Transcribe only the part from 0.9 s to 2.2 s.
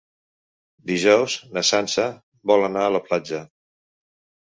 Dijous na Sança